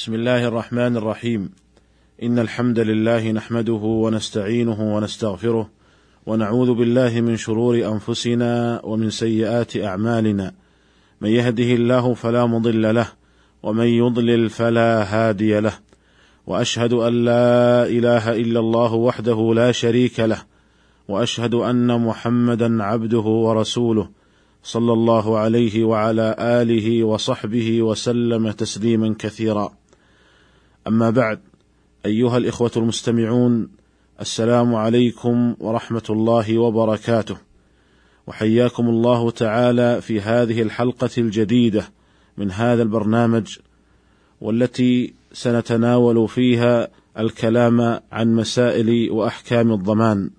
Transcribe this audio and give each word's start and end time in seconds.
بسم 0.00 0.14
الله 0.14 0.48
الرحمن 0.48 0.96
الرحيم. 0.96 1.50
إن 2.22 2.38
الحمد 2.38 2.78
لله 2.78 3.30
نحمده 3.32 3.72
ونستعينه 3.72 4.96
ونستغفره 4.96 5.70
ونعوذ 6.26 6.74
بالله 6.74 7.20
من 7.20 7.36
شرور 7.36 7.74
أنفسنا 7.74 8.80
ومن 8.84 9.10
سيئات 9.10 9.76
أعمالنا. 9.76 10.54
من 11.20 11.30
يهده 11.30 11.64
الله 11.64 12.14
فلا 12.14 12.46
مضل 12.46 12.94
له 12.94 13.08
ومن 13.62 13.86
يضلل 13.86 14.50
فلا 14.50 15.02
هادي 15.02 15.60
له. 15.60 15.72
وأشهد 16.46 16.92
أن 16.92 17.24
لا 17.24 17.86
إله 17.86 18.32
إلا 18.32 18.60
الله 18.60 18.94
وحده 18.94 19.52
لا 19.54 19.72
شريك 19.72 20.20
له. 20.20 20.42
وأشهد 21.08 21.54
أن 21.54 22.00
محمدا 22.00 22.82
عبده 22.82 23.20
ورسوله 23.20 24.08
صلى 24.62 24.92
الله 24.92 25.38
عليه 25.38 25.84
وعلى 25.84 26.36
آله 26.38 27.04
وصحبه 27.04 27.82
وسلم 27.82 28.50
تسليما 28.50 29.14
كثيرا. 29.18 29.79
أما 30.86 31.10
بعد 31.10 31.40
أيها 32.06 32.36
الإخوة 32.36 32.70
المستمعون 32.76 33.68
السلام 34.20 34.74
عليكم 34.74 35.54
ورحمة 35.60 36.02
الله 36.10 36.58
وبركاته. 36.58 37.36
وحياكم 38.26 38.88
الله 38.88 39.30
تعالى 39.30 40.00
في 40.00 40.20
هذه 40.20 40.62
الحلقة 40.62 41.10
الجديدة 41.18 41.88
من 42.36 42.50
هذا 42.50 42.82
البرنامج 42.82 43.58
والتي 44.40 45.14
سنتناول 45.32 46.28
فيها 46.28 46.88
الكلام 47.18 48.00
عن 48.12 48.34
مسائل 48.34 49.10
وأحكام 49.10 49.72
الضمان. 49.72 50.30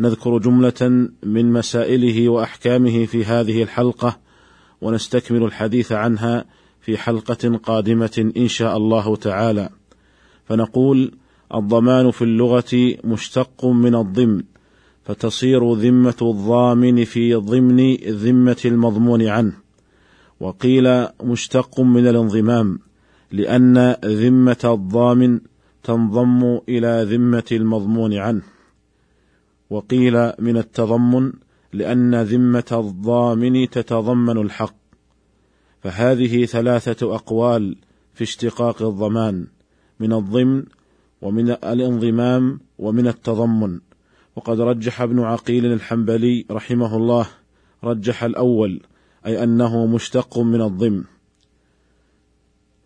نذكر 0.00 0.38
جملة 0.38 1.08
من 1.22 1.52
مسائله 1.52 2.28
وأحكامه 2.28 3.06
في 3.06 3.24
هذه 3.24 3.62
الحلقة 3.62 4.18
ونستكمل 4.80 5.42
الحديث 5.42 5.92
عنها 5.92 6.44
في 6.80 6.98
حلقة 6.98 7.56
قادمة 7.56 8.32
إن 8.36 8.48
شاء 8.48 8.76
الله 8.76 9.16
تعالى. 9.16 9.68
فنقول 10.44 11.12
الضمان 11.54 12.10
في 12.10 12.22
اللغة 12.22 12.96
مشتق 13.04 13.64
من 13.66 13.94
الضمن 13.94 14.42
فتصير 15.04 15.74
ذمة 15.74 16.16
الضامن 16.22 17.04
في 17.04 17.34
ضمن 17.34 17.94
ذمة 17.94 18.56
المضمون 18.64 19.22
عنه. 19.26 19.52
وقيل 20.40 21.06
مشتق 21.22 21.80
من 21.80 22.06
الانضمام 22.06 22.78
لأن 23.32 23.96
ذمة 24.04 24.62
الضامن 24.64 25.40
تنضم 25.82 26.58
إلى 26.68 27.06
ذمة 27.10 27.44
المضمون 27.52 28.14
عنه. 28.14 28.42
وقيل 29.70 30.32
من 30.38 30.56
التضمن 30.56 31.32
لأن 31.72 32.22
ذمة 32.22 32.64
الضامن 32.72 33.70
تتضمن 33.70 34.38
الحق. 34.38 34.77
فهذه 35.82 36.44
ثلاثة 36.44 37.14
أقوال 37.14 37.76
في 38.14 38.24
اشتقاق 38.24 38.82
الضمان 38.82 39.46
من 40.00 40.12
الضمن 40.12 40.64
ومن 41.22 41.50
الانضمام 41.50 42.60
ومن 42.78 43.06
التضمن. 43.06 43.80
وقد 44.36 44.60
رجح 44.60 45.00
ابن 45.02 45.20
عقيل 45.20 45.66
الحنبلي 45.66 46.46
رحمه 46.50 46.96
الله 46.96 47.26
رجح 47.84 48.24
الأول 48.24 48.80
أي 49.26 49.44
أنه 49.44 49.86
مشتق 49.86 50.38
من 50.38 50.62
الضمن 50.62 51.04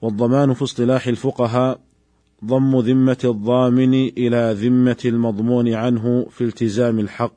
والضمان 0.02 0.54
في 0.54 0.64
اصطلاح 0.64 1.06
الفقهاء 1.06 1.80
ضم 2.44 2.80
ذمة 2.80 3.18
الضامن 3.24 3.94
إلى 3.94 4.54
ذمة 4.58 4.96
المضمون 5.04 5.68
عنه 5.68 6.26
في 6.30 6.44
التزام 6.44 6.98
الحق 6.98 7.34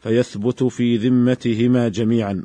فيثبت 0.00 0.62
في 0.62 0.96
ذمتهما 0.96 1.88
جميعا. 1.88 2.44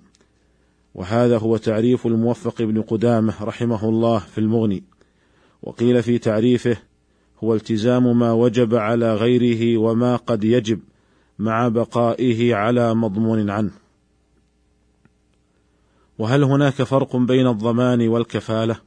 وهذا 0.95 1.37
هو 1.37 1.57
تعريف 1.57 2.07
الموفق 2.07 2.61
ابن 2.61 2.81
قدامة 2.81 3.43
رحمه 3.43 3.89
الله 3.89 4.19
في 4.19 4.37
المغني. 4.37 4.83
وقيل 5.63 6.03
في 6.03 6.17
تعريفه 6.17 6.77
هو 7.43 7.55
التزام 7.55 8.19
ما 8.19 8.31
وجب 8.31 8.75
على 8.75 9.15
غيره 9.15 9.77
وما 9.77 10.15
قد 10.15 10.43
يجب 10.43 10.79
مع 11.39 11.67
بقائه 11.67 12.55
على 12.55 12.93
مضمون 12.93 13.49
عنه. 13.49 13.71
وهل 16.17 16.43
هناك 16.43 16.73
فرق 16.73 17.15
بين 17.15 17.47
الضمان 17.47 18.07
والكفالة؟ 18.07 18.77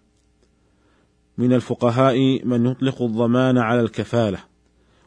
من 1.39 1.53
الفقهاء 1.53 2.45
من 2.45 2.67
يطلق 2.67 3.03
الضمان 3.03 3.59
على 3.59 3.81
الكفالة 3.81 4.39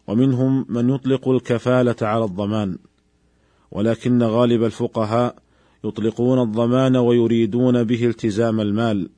ومنهم 0.07 0.65
من 0.69 0.89
يطلق 0.89 1.29
الكفالة 1.29 1.95
على 2.01 2.23
الضمان. 2.23 2.77
ولكن 3.71 4.23
غالب 4.23 4.63
الفقهاء 4.63 5.35
يطلقون 5.83 6.41
الضمان 6.41 6.95
ويريدون 6.95 7.83
به 7.83 8.05
التزام 8.05 8.61
المال 8.61 9.09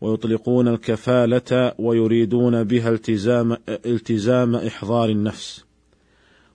ويطلقون 0.00 0.68
الكفالة 0.68 1.72
ويريدون 1.78 2.64
بها 2.64 2.90
التزام 2.90 3.56
التزام 3.68 4.54
إحضار 4.56 5.08
النفس. 5.08 5.64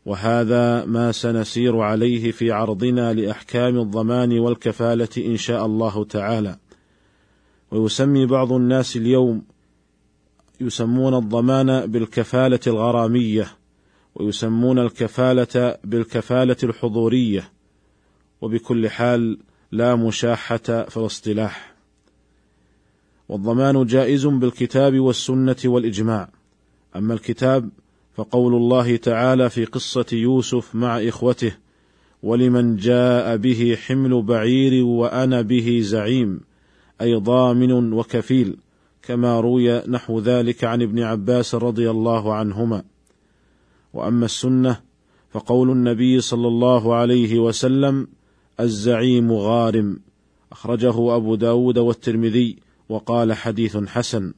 وهذا 0.05 0.85
ما 0.85 1.11
سنسير 1.11 1.79
عليه 1.79 2.31
في 2.31 2.51
عرضنا 2.51 3.13
لأحكام 3.13 3.79
الضمان 3.79 4.39
والكفالة 4.39 5.09
إن 5.17 5.37
شاء 5.37 5.65
الله 5.65 6.03
تعالى. 6.03 6.57
ويسمي 7.71 8.25
بعض 8.25 8.53
الناس 8.53 8.97
اليوم 8.97 9.43
يسمون 10.61 11.13
الضمان 11.13 11.85
بالكفالة 11.85 12.59
الغرامية 12.67 13.47
ويسمون 14.15 14.79
الكفالة 14.79 15.77
بالكفالة 15.83 16.57
الحضورية. 16.63 17.56
وبكل 18.41 18.89
حال 18.89 19.37
لا 19.71 19.95
مشاحة 19.95 20.57
في 20.57 20.97
الاصطلاح 20.97 21.73
والضمان 23.29 23.85
جائز 23.85 24.25
بالكتاب 24.25 24.99
والسنة 24.99 25.55
والإجماع. 25.65 26.29
أما 26.95 27.13
الكتاب 27.13 27.69
فقول 28.15 28.55
الله 28.55 28.95
تعالى 28.95 29.49
في 29.49 29.65
قصة 29.65 30.05
يوسف 30.11 30.75
مع 30.75 30.97
إخوته 30.97 31.55
ولمن 32.23 32.75
جاء 32.75 33.37
به 33.37 33.77
حمل 33.85 34.21
بعير 34.21 34.85
وأنا 34.85 35.41
به 35.41 35.79
زعيم 35.83 36.39
أي 37.01 37.15
ضامن 37.15 37.93
وكفيل 37.93 38.57
كما 39.01 39.39
روي 39.39 39.81
نحو 39.87 40.19
ذلك 40.19 40.63
عن 40.63 40.81
ابن 40.81 40.99
عباس 40.99 41.55
رضي 41.55 41.89
الله 41.89 42.33
عنهما 42.33 42.83
وأما 43.93 44.25
السنة 44.25 44.81
فقول 45.31 45.71
النبي 45.71 46.21
صلى 46.21 46.47
الله 46.47 46.95
عليه 46.95 47.39
وسلم 47.39 48.07
الزعيم 48.59 49.31
غارم. 49.31 49.99
أخرجه 50.51 51.15
أبو 51.15 51.35
داود 51.35 51.77
والترمذي 51.77 52.57
وقال 52.89 53.33
حديث 53.33 53.77
حسن. 53.77 54.33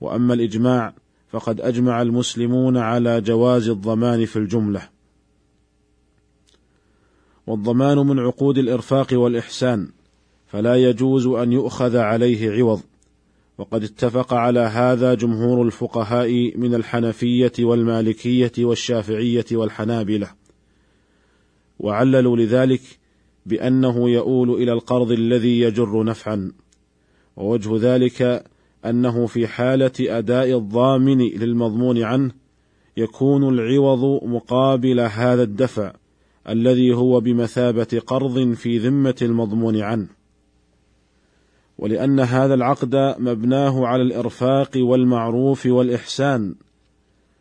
وأما 0.00 0.34
الإجماع 0.34 0.94
فقد 1.28 1.60
أجمع 1.60 2.02
المسلمون 2.02 2.76
على 2.76 3.20
جواز 3.20 3.68
الضمان 3.68 4.24
في 4.24 4.36
الجملة. 4.36 4.88
والضمان 7.46 7.98
من 7.98 8.18
عقود 8.18 8.58
الإرفاق 8.58 9.08
والإحسان 9.12 9.88
فلا 10.46 10.74
يجوز 10.74 11.26
أن 11.26 11.52
يؤخذ 11.52 11.96
عليه 11.96 12.50
عوض. 12.50 12.80
وقد 13.58 13.84
اتفق 13.84 14.34
على 14.34 14.60
هذا 14.60 15.14
جمهور 15.14 15.66
الفقهاء 15.66 16.58
من 16.58 16.74
الحنفية 16.74 17.52
والمالكية 17.58 18.52
والشافعية 18.58 19.46
والحنابلة. 19.52 20.30
وعللوا 21.78 22.36
لذلك 22.36 22.80
بأنه 23.48 24.10
يؤول 24.10 24.50
إلى 24.50 24.72
القرض 24.72 25.12
الذي 25.12 25.60
يجر 25.60 26.04
نفعا. 26.04 26.52
ووجه 27.36 27.76
ذلك 27.76 28.44
أنه 28.84 29.26
في 29.26 29.46
حالة 29.46 29.92
أداء 30.00 30.58
الضامن 30.58 31.18
للمضمون 31.18 32.02
عنه 32.02 32.30
يكون 32.96 33.48
العوض 33.48 34.24
مقابل 34.24 35.00
هذا 35.00 35.42
الدفع 35.42 35.92
الذي 36.48 36.94
هو 36.94 37.20
بمثابة 37.20 38.02
قرض 38.06 38.52
في 38.52 38.78
ذمة 38.78 39.16
المضمون 39.22 39.80
عنه. 39.80 40.08
ولأن 41.78 42.20
هذا 42.20 42.54
العقد 42.54 42.96
مبناه 43.18 43.86
على 43.86 44.02
الإرفاق 44.02 44.70
والمعروف 44.76 45.66
والإحسان 45.66 46.54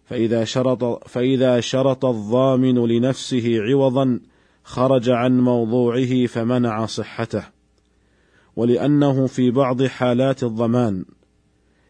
فإذا 0.05 0.43
شرط 0.43 1.07
فإذا 1.07 1.59
شرط 1.59 2.05
الضامن 2.05 2.87
لنفسه 2.87 3.59
عوضا 3.61 4.19
خرج 4.67 5.09
عن 5.09 5.39
موضوعه 5.39 6.25
فمنع 6.25 6.85
صحته 6.85 7.43
ولأنه 8.55 9.27
في 9.27 9.51
بعض 9.51 9.83
حالات 9.83 10.43
الضمان 10.43 11.05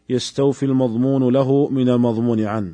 يستوفي 0.10 0.66
المضمون 0.66 1.34
له 1.34 1.70
من 1.70 1.90
المضمون 1.90 2.42
عنه 2.42 2.74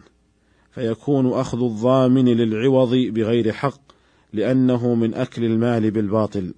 فيكون 0.72 1.34
أخذ 1.34 1.64
الضامن 1.64 2.26
للعوض 2.26 2.96
بغير 2.96 3.52
حق 3.52 3.82
لأنه 4.34 4.96
من 4.96 5.14
أكل 5.14 5.44
المال 5.44 5.92
بالباطل. 5.92 6.54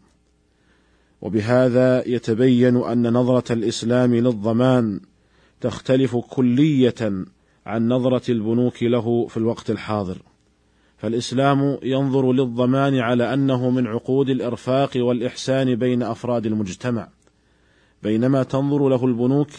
وبهذا 1.22 2.08
يتبين 2.08 2.78
أن 2.78 3.14
نظرة 3.14 3.54
الإسلام 3.54 4.16
للضمان 4.16 5.00
تختلف 5.62 6.16
كلية 6.16 7.26
عن 7.66 7.88
نظرة 7.88 8.32
البنوك 8.32 8.84
له 8.84 9.28
في 9.28 9.38
الوقت 9.38 9.70
الحاضر. 9.70 10.18
فالإسلام 10.98 11.78
ينظر 11.84 12.32
للضمان 12.32 12.96
على 13.00 13.34
أنه 13.34 13.70
من 13.70 13.88
عقود 13.88 14.30
الإرفاق 14.30 14.92
والإحسان 14.96 15.76
بين 15.76 16.04
أفراد 16.04 16.46
المجتمع 16.46 17.08
بينما 18.04 18.44
تنظر 18.44 18.90
له 18.90 19.06
البنوك 19.06 19.50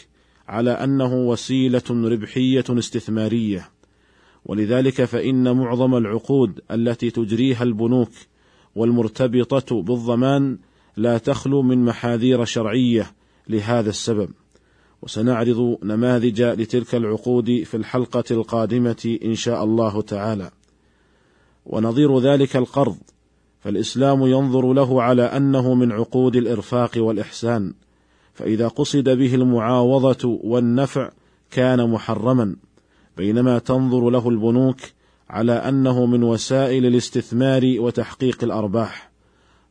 على 0.48 0.70
أنه 0.70 1.14
وسيلة 1.14 1.82
ربحية 1.90 2.64
استثمارية. 2.70 3.70
ولذلك 4.44 5.04
فإن 5.04 5.56
معظم 5.56 5.94
العقود 5.94 6.60
التي 6.70 7.10
تجريها 7.10 7.62
البنوك 7.62 8.10
والمرتبطة 8.74 9.82
بالضمان 9.82 10.58
لا 10.96 11.18
تخلو 11.18 11.62
من 11.62 11.84
محاذير 11.84 12.44
شرعية 12.44 13.10
لهذا 13.48 13.90
السبب. 13.90 14.30
وسنعرض 15.02 15.78
نماذج 15.82 16.42
لتلك 16.42 16.94
العقود 16.94 17.62
في 17.62 17.76
الحلقة 17.76 18.24
القادمة 18.30 19.18
إن 19.24 19.34
شاء 19.34 19.64
الله 19.64 20.02
تعالى. 20.02 20.50
ونظير 21.66 22.18
ذلك 22.18 22.56
القرض 22.56 22.96
فالإسلام 23.60 24.26
ينظر 24.26 24.72
له 24.72 25.02
على 25.02 25.22
أنه 25.22 25.74
من 25.74 25.92
عقود 25.92 26.36
الإرفاق 26.36 26.90
والإحسان 26.96 27.74
فإذا 28.34 28.68
قصد 28.68 29.08
به 29.08 29.34
المعاوضة 29.34 30.38
والنفع 30.44 31.10
كان 31.50 31.90
محرما 31.90 32.56
بينما 33.16 33.58
تنظر 33.58 34.10
له 34.10 34.28
البنوك 34.28 34.76
على 35.30 35.52
أنه 35.52 36.06
من 36.06 36.22
وسائل 36.22 36.86
الاستثمار 36.86 37.74
وتحقيق 37.78 38.44
الأرباح. 38.44 39.10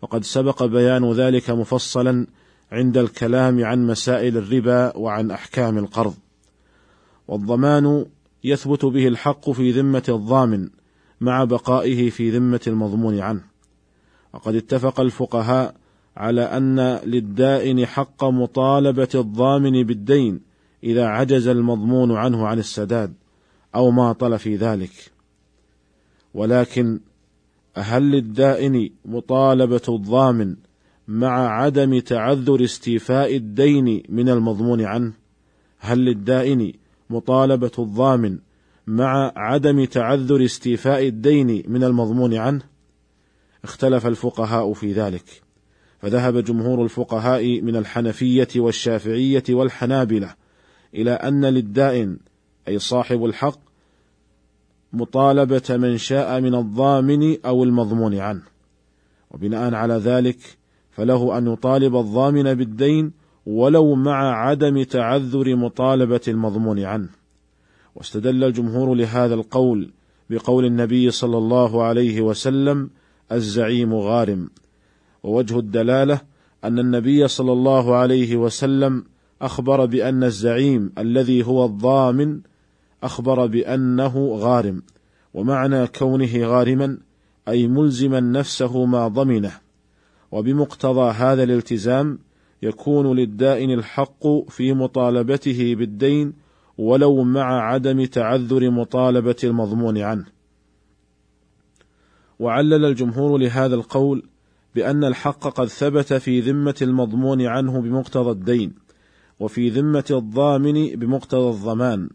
وقد 0.01 0.23
سبق 0.23 0.63
بيان 0.63 1.11
ذلك 1.11 1.49
مفصلا 1.49 2.27
عند 2.71 2.97
الكلام 2.97 3.65
عن 3.65 3.87
مسائل 3.87 4.37
الربا 4.37 4.97
وعن 4.97 5.31
أحكام 5.31 5.77
القرض. 5.77 6.13
والضمان 7.27 8.05
يثبت 8.43 8.85
به 8.85 9.07
الحق 9.07 9.49
في 9.49 9.71
ذمة 9.71 10.03
الضامن 10.09 10.69
مع 11.25 11.43
بقائه 11.43 12.09
في 12.09 12.29
ذمة 12.29 12.61
المضمون 12.67 13.19
عنه. 13.19 13.41
وقد 14.33 14.55
اتفق 14.55 14.99
الفقهاء 14.99 15.75
على 16.17 16.41
أن 16.41 16.79
للدائن 17.03 17.85
حق 17.85 18.23
مطالبة 18.23 19.09
الضامن 19.15 19.83
بالدين 19.83 20.41
إذا 20.83 21.05
عجز 21.05 21.47
المضمون 21.47 22.11
عنه 22.11 22.47
عن 22.47 22.59
السداد 22.59 23.13
أو 23.75 23.91
ماطل 23.91 24.39
في 24.39 24.55
ذلك. 24.55 24.91
ولكن 26.33 26.99
هل 27.77 28.11
للدائن 28.11 28.89
مطالبة 29.05 29.81
الضامن 29.89 30.55
مع 31.07 31.61
عدم 31.61 31.99
تعذر 31.99 32.63
استيفاء 32.63 33.35
الدين 33.35 34.03
من 34.09 34.29
المضمون 34.29 34.81
عنه؟ 34.81 35.13
هل 35.79 36.05
للدائن 36.05 36.73
مطالبة 37.09 37.71
الضامن 37.79 38.39
مع 38.87 39.31
عدم 39.35 39.85
تعذر 39.85 40.45
استيفاء 40.45 41.07
الدين 41.07 41.63
من 41.67 41.83
المضمون 41.83 42.33
عنه 42.33 42.61
اختلف 43.63 44.07
الفقهاء 44.07 44.73
في 44.73 44.93
ذلك. 44.93 45.45
فذهب 45.99 46.37
جمهور 46.37 46.83
الفقهاء 46.83 47.61
من 47.61 47.75
الحنفية 47.75 48.47
والشافعية 48.55 49.43
والحنابلة 49.49 50.35
إلى 50.93 51.11
أن 51.11 51.45
للدائن 51.45 52.17
أي 52.67 52.79
صاحب 52.79 53.25
الحق 53.25 53.59
مطالبة 54.93 55.63
من 55.69 55.97
شاء 55.97 56.41
من 56.41 56.55
الضامن 56.55 57.37
أو 57.45 57.63
المضمون 57.63 58.15
عنه. 58.15 58.41
وبناء 59.31 59.73
على 59.73 59.93
ذلك 59.93 60.37
فله 60.91 61.37
أن 61.37 61.47
يطالب 61.47 61.95
الضامن 61.95 62.53
بالدين 62.53 63.11
ولو 63.45 63.95
مع 63.95 64.47
عدم 64.47 64.83
تعذر 64.83 65.55
مطالبة 65.55 66.21
المضمون 66.27 66.79
عنه. 66.79 67.09
واستدل 67.95 68.43
الجمهور 68.43 68.95
لهذا 68.95 69.33
القول 69.33 69.91
بقول 70.29 70.65
النبي 70.65 71.11
صلى 71.11 71.37
الله 71.37 71.83
عليه 71.83 72.21
وسلم 72.21 72.89
الزعيم 73.31 73.93
غارم. 73.93 74.49
ووجه 75.23 75.59
الدلالة 75.59 76.21
أن 76.63 76.79
النبي 76.79 77.27
صلى 77.27 77.51
الله 77.51 77.95
عليه 77.95 78.35
وسلم 78.35 79.03
أخبر 79.41 79.85
بأن 79.85 80.23
الزعيم 80.23 80.91
الذي 80.97 81.45
هو 81.45 81.65
الضامن 81.65 82.39
أخبر 83.03 83.45
بأنه 83.45 84.35
غارم 84.35 84.81
ومعنى 85.33 85.87
كونه 85.87 86.47
غارما 86.47 86.97
أي 87.47 87.67
ملزما 87.67 88.19
نفسه 88.19 88.85
ما 88.85 89.07
ضمنه. 89.07 89.51
وبمقتضى 90.31 91.11
هذا 91.11 91.43
الالتزام 91.43 92.19
يكون 92.61 93.15
للدائن 93.15 93.71
الحق 93.71 94.27
في 94.49 94.73
مطالبته 94.73 95.75
بالدين 95.75 96.44
ولو 96.77 97.23
مع 97.23 97.61
عدم 97.61 98.05
تعذر 98.05 98.69
مطالبة 98.69 99.35
المضمون 99.43 99.97
عنه. 99.97 100.25
وعلل 102.39 102.85
الجمهور 102.85 103.37
لهذا 103.37 103.75
القول 103.75 104.23
بأن 104.75 105.03
الحق 105.03 105.47
قد 105.47 105.67
ثبت 105.67 106.13
في 106.13 106.39
ذمة 106.39 106.75
المضمون 106.81 107.41
عنه 107.41 107.81
بمقتضى 107.81 108.31
الدين 108.31 108.73
وفي 109.39 109.69
ذمة 109.69 110.05
الضامن 110.11 110.89
بمقتضى 110.95 111.49
الضمان 111.49 112.09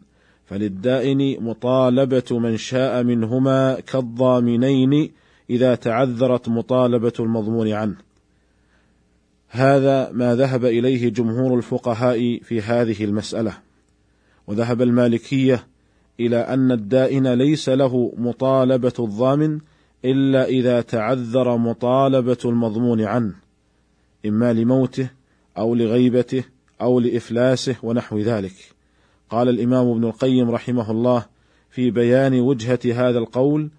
فللدائن 0.44 1.44
مطالبة 1.44 2.38
من 2.38 2.56
شاء 2.56 3.02
منهما 3.02 3.80
كالضامنين 3.80 5.10
إذا 5.50 5.74
تعذرت 5.74 6.48
مطالبة 6.48 7.12
المضمون 7.20 7.68
عنه. 7.68 7.96
هذا 9.48 10.10
ما 10.12 10.36
ذهب 10.36 10.64
إليه 10.64 11.08
جمهور 11.08 11.58
الفقهاء 11.58 12.40
في 12.42 12.60
هذه 12.60 13.04
المسألة. 13.04 13.69
وذهب 14.46 14.82
المالكية 14.82 15.66
إلى 16.20 16.37
أن 16.37 16.72
الدائن 16.72 17.34
ليس 17.34 17.69
له 17.69 18.12
مطالبة 18.16 18.92
الضامن 18.98 19.60
إلا 20.04 20.44
إذا 20.44 20.81
تعذر 20.81 21.56
مطالبة 21.56 22.38
المضمون 22.44 23.00
عنه 23.00 23.34
إما 24.26 24.52
لموته 24.52 25.10
أو 25.58 25.75
لغيبته 25.75 26.44
أو 26.81 27.00
لإفلاسه 27.00 27.76
ونحو 27.82 28.19
ذلك. 28.19 28.54
قال 29.31 29.48
الإمام 29.48 29.88
ابن 29.88 30.04
القيم 30.04 30.50
رحمه 30.50 30.90
الله 30.90 31.25
في 31.70 31.90
بيان 31.90 32.40
وجهة 32.40 32.81
هذا 32.84 33.19
القول 33.19 33.70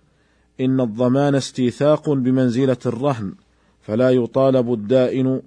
إن 0.62 0.82
الضمان 0.82 1.36
استيثاق 1.36 2.10
بمنزلة 2.10 2.78
الرهن 2.86 3.34
فلا 3.82 4.10
يطالب 4.10 4.74
الدائن 4.74 5.42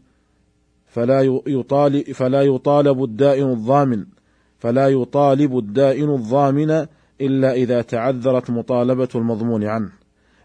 فلا 0.87 1.41
يطالب 1.47 2.13
فلا 2.13 2.43
يطالب 2.43 3.05
الدائن 3.05 3.53
الضامن 3.53 4.07
فلا 4.65 4.89
يطالب 4.89 5.59
الدائن 5.59 6.15
الضامن 6.15 6.87
إلا 7.21 7.53
إذا 7.53 7.83
تعذرت 7.83 8.51
مطالبة 8.51 9.09
المضمون 9.15 9.65
عنه 9.65 9.93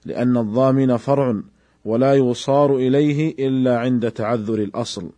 لأن 0.06 0.38
الضامن 0.38 0.98
فرع 0.98 1.42
ولا 1.86 2.14
يصار 2.14 2.76
إليه 2.76 3.48
إلا 3.48 3.80
عند 3.80 4.12
تعذر 4.12 4.54
الأصل 4.54 5.10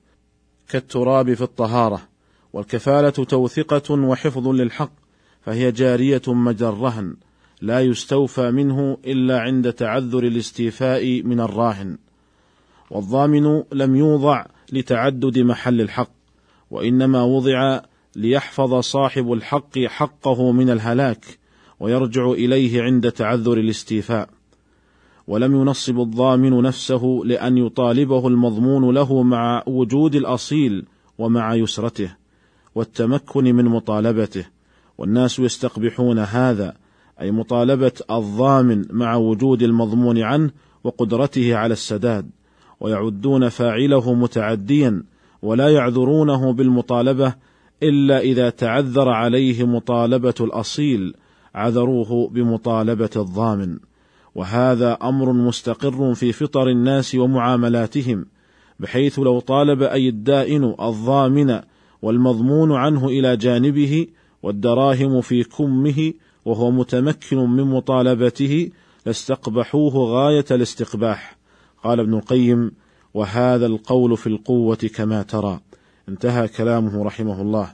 كالتراب 0.70 1.34
في 1.34 1.42
الطهارة 1.42 2.02
والكفالة 2.54 3.10
توثقة 3.10 3.94
وحفظ 3.94 4.48
للحق 4.48 4.92
فهي 5.42 5.72
جارية 5.72 6.22
مجرى 6.28 6.70
الرهن 6.70 7.16
لا 7.62 7.82
يستوفى 7.82 8.52
منه 8.52 8.98
إلا 9.06 9.40
عند 9.40 9.74
تعذر 9.74 10.24
الاستيفاء 10.24 11.24
من 11.24 11.40
الراهن 11.40 11.98
والضامن 12.92 13.64
لم 13.74 13.96
يوضع 13.96 14.46
لتعدد 14.72 15.40
محل 15.40 15.82
الحق 15.82 16.12
وإنما 16.72 17.24
وضع 17.24 17.82
ليحفظ 18.16 18.80
صاحب 18.80 19.34
الحق 19.34 19.80
حقه 19.80 20.52
من 20.52 20.70
الهلاك 20.70 21.26
ويرجع 21.80 22.32
إليه 22.32 22.82
عند 22.82 23.12
تعذر 23.12 23.58
الاستيفاء. 23.58 24.30
ولم 25.28 25.56
ينصب 25.56 26.00
الضامن 26.00 26.62
نفسه 26.62 27.22
لأن 27.26 27.58
يطالبه 27.58 28.28
المضمون 28.28 28.96
له 28.96 29.24
مع 29.24 29.64
وجود 29.68 30.16
الأصيل 30.16 30.86
ومع 31.18 31.56
يسرته 31.56 32.16
والتمكن 32.76 33.44
من 33.44 33.66
مطالبته. 33.66 34.46
والناس 34.98 35.40
يستقبحون 35.40 36.20
هذا 36.20 36.76
أي 37.22 37.32
مطالبة 37.32 37.92
الضامن 38.12 38.86
مع 38.90 39.16
وجود 39.16 39.64
المضمون 39.64 40.18
عنه 40.18 40.52
وقدرته 40.84 41.56
على 41.56 41.74
السداد. 41.74 42.30
ويعدون 42.80 43.50
فاعله 43.50 44.14
متعديا 44.14 45.04
ولا 45.42 45.70
يعذرونه 45.70 46.54
بالمطالبة 46.54 47.34
إلا 47.84 48.20
إذا 48.20 48.50
تعذر 48.50 49.10
عليه 49.10 49.64
مطالبة 49.64 50.34
الأصيل 50.42 51.14
عذروه 51.56 52.30
بمطالبة 52.30 53.10
الضامن. 53.16 53.80
وهذا 54.36 54.98
أمر 55.04 55.34
مستقر 55.34 56.14
في 56.14 56.32
فطر 56.32 56.70
الناس 56.70 57.16
ومعاملاتهم 57.16 58.26
بحيث 58.80 59.20
لو 59.20 59.40
طالب 59.40 59.82
أي 59.84 60.10
الدائن 60.10 60.64
الضامن 60.64 61.60
والمضمون 62.02 62.72
عنه 62.72 63.08
إلى 63.08 63.38
جانبه 63.38 64.08
والدراهم 64.44 65.22
في 65.22 65.44
كمه 65.44 66.14
وهو 66.46 66.72
متمكن 66.72 67.38
من 67.38 67.64
مطالبته 67.64 68.70
لاستقبحوه 69.06 69.94
غاية 69.96 70.46
الاستقباح. 70.52 71.38
قال 71.84 72.00
ابن 72.00 72.14
القيم 72.14 72.72
وهذا 73.14 73.66
القول 73.66 74.18
في 74.18 74.28
القوة 74.28 74.76
كما 74.76 75.22
ترى. 75.22 75.60
انتهى 76.12 76.48
كلامه 76.48 77.04
رحمه 77.04 77.42
الله. 77.42 77.74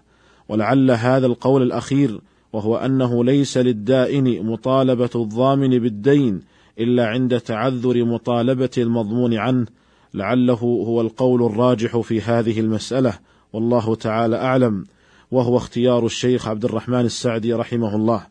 ولعل 0.50 0.92
هذا 0.92 1.26
القول 1.26 1.62
الأخير 1.62 2.22
وهو 2.54 2.78
أنه 2.78 3.24
ليس 3.24 3.58
للدائن 3.58 4.46
مطالبة 4.46 5.10
الضامن 5.16 5.80
بالدين 5.80 6.42
إلا 6.80 7.08
عند 7.08 7.40
تعذر 7.40 8.06
مطالبة 8.06 8.70
المضمون 8.78 9.34
عنه. 9.34 9.66
لعله 10.14 10.54
هو 10.54 11.02
القول 11.02 11.46
الراجح 11.46 11.98
في 11.98 12.22
هذه 12.22 12.60
المسألة 12.60 13.14
والله 13.54 13.96
تعالى 13.96 14.36
أعلم. 14.36 14.86
وهو 15.32 15.58
اختيار 15.58 16.06
الشيخ 16.06 16.48
عبد 16.48 16.66
الرحمن 16.66 17.06
السعدي 17.06 17.54
رحمه 17.54 17.96
الله. 17.96 18.28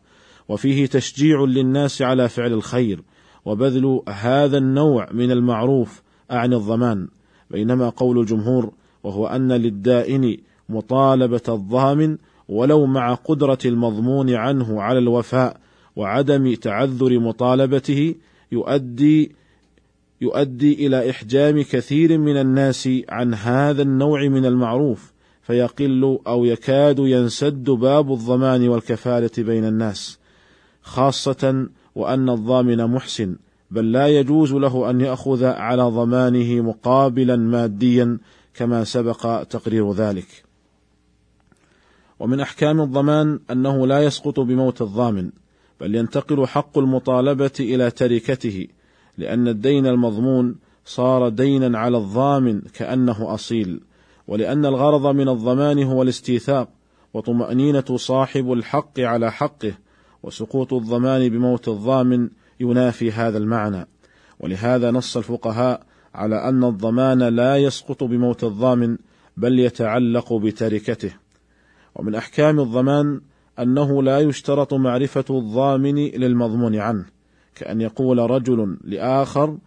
وفيه 0.49 0.85
تشجيع 0.85 1.43
للناس 1.43 2.01
على 2.01 2.29
فعل 2.29 2.53
الخير 2.53 3.01
وبذل 3.45 4.01
هذا 4.09 4.57
النوع 4.57 5.07
من 5.11 5.31
المعروف 5.31 6.01
أعني 6.31 6.55
الضمان. 6.55 7.07
بينما 7.51 7.89
قول 7.89 8.19
الجمهور 8.19 8.71
وهو 9.03 9.27
أن 9.27 9.51
للدائن 9.51 10.37
مطالبة 10.69 11.41
الضامن 11.49 12.17
ولو 12.49 12.85
مع 12.85 13.13
قدرة 13.13 13.57
المضمون 13.65 14.33
عنه 14.33 14.81
على 14.81 14.99
الوفاء 14.99 15.57
وعدم 15.95 16.55
تعذر 16.55 17.19
مطالبته 17.19 18.15
يؤدي 18.51 19.31
يؤدي 20.21 20.87
إلى 20.87 21.09
إحجام 21.09 21.61
كثير 21.61 22.17
من 22.17 22.37
الناس 22.37 22.89
عن 23.09 23.33
هذا 23.33 23.81
النوع 23.81 24.27
من 24.27 24.45
المعروف 24.45 25.13
فيقل 25.41 26.19
أو 26.27 26.45
يكاد 26.45 26.99
ينسد 26.99 27.63
باب 27.63 28.13
الضمان 28.13 28.67
والكفالة 28.69 29.29
بين 29.37 29.65
الناس 29.65 30.19
خاصة 30.81 31.67
وأن 31.95 32.29
الضامن 32.29 32.87
محسن 32.87 33.35
بل 33.71 33.91
لا 33.91 34.07
يجوز 34.07 34.53
له 34.53 34.89
أن 34.89 35.01
يأخذ 35.01 35.43
على 35.43 35.83
ضمانه 35.83 36.61
مقابلا 36.61 37.35
ماديا 37.35 38.17
كما 38.57 38.83
سبق 38.83 39.43
تقرير 39.43 39.91
ذلك. 39.91 40.43
ومن 42.19 42.39
أحكام 42.39 42.81
الضمان 42.81 43.39
أنه 43.51 43.87
لا 43.87 44.03
يسقط 44.03 44.39
بموت 44.39 44.81
الضامن 44.81 45.31
بل 45.81 45.95
ينتقل 45.95 46.47
حق 46.47 46.77
المطالبة 46.77 47.51
إلى 47.59 47.91
تركته 47.91 48.67
لأن 49.17 49.47
الدين 49.47 49.87
المضمون 49.87 50.55
صار 50.85 51.29
دينا 51.29 51.79
على 51.79 51.97
الضامن 51.97 52.61
كأنه 52.61 53.33
أصيل 53.33 53.81
ولأن 54.27 54.65
الغرض 54.65 55.15
من 55.15 55.29
الضمان 55.29 55.83
هو 55.83 56.01
الاستيثاق 56.01 56.69
وطمأنينة 57.13 57.85
صاحب 57.95 58.53
الحق 58.53 58.99
على 58.99 59.31
حقه 59.31 59.73
وسقوط 60.23 60.73
الضمان 60.73 61.29
بموت 61.29 61.67
الضامن 61.67 62.29
ينافي 62.59 63.11
هذا 63.11 63.37
المعنى. 63.37 63.87
ولهذا 64.39 64.91
نص 64.91 65.17
الفقهاء 65.17 65.86
على 66.17 66.35
أن 66.49 66.63
الضمان 66.63 67.23
لا 67.23 67.57
يسقط 67.57 68.03
بموت 68.03 68.43
الضامن 68.43 68.97
بل 69.37 69.59
يتعلق 69.59 70.33
بتركته. 70.33 71.11
ومن 71.95 72.15
أحكام 72.15 72.59
الضمان 72.59 73.21
أنه 73.59 74.03
لا 74.03 74.19
يشترط 74.19 74.73
معرفة 74.73 75.25
الضامن 75.29 75.95
للمضمون 75.95 76.75
عنه 76.75 77.05
كأن 77.55 77.81
يقول 77.81 78.17
رجل 78.17 78.77
لآخر 78.83 79.57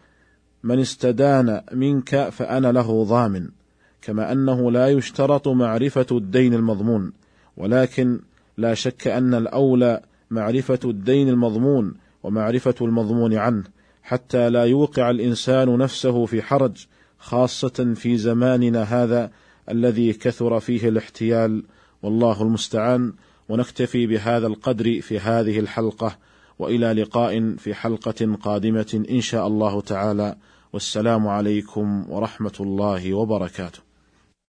من 0.62 0.78
استدان 0.78 1.60
منك 1.72 2.28
فأنا 2.28 2.72
له 2.72 3.04
ضامن. 3.04 3.48
كما 4.02 4.32
أنه 4.32 4.70
لا 4.70 4.88
يشترط 4.88 5.48
معرفة 5.48 6.06
الدين 6.10 6.54
المضمون 6.54 7.12
ولكن 7.56 8.20
لا 8.56 8.74
شك 8.74 9.08
أن 9.08 9.34
الأولى 9.34 10.00
معرفة 10.30 10.80
الدين 10.84 11.28
المضمون 11.28 11.94
ومعرفة 12.22 12.74
المضمون 12.80 13.34
عنه. 13.34 13.64
حتى 14.10 14.50
لا 14.50 14.64
يوقع 14.64 15.10
الإنسان 15.10 15.78
نفسه 15.78 16.26
في 16.26 16.42
حرج 16.42 16.86
خاصة 17.18 17.94
في 17.96 18.16
زماننا 18.16 18.82
هذا 18.82 19.30
الذي 19.68 20.12
كثر 20.12 20.60
فيه 20.60 20.88
الاحتيال. 20.88 21.62
والله 22.02 22.42
المستعان. 22.42 23.12
ونكتفي 23.48 24.06
بهذا 24.06 24.46
القدر 24.46 25.00
في 25.00 25.18
هذه 25.18 25.58
الحلقة 25.58 26.18
وإلى 26.58 26.92
لقاء 26.92 27.56
في 27.56 27.74
حلقة 27.74 28.36
قادمة 28.42 29.04
إن 29.10 29.20
شاء 29.20 29.46
الله 29.46 29.80
تعالى. 29.80 30.36
والسلام 30.72 31.28
عليكم 31.28 32.10
ورحمة 32.10 32.56
الله 32.60 33.14
وبركاته. 33.14 33.89